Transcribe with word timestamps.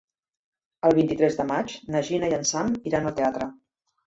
El 0.87 0.95
vint-i-tres 0.99 1.37
de 1.41 1.45
maig 1.51 1.75
na 1.97 2.01
Gina 2.09 2.31
i 2.33 2.35
en 2.39 2.49
Sam 2.53 2.73
iran 2.93 3.07
al 3.13 3.15
teatre. 3.23 3.51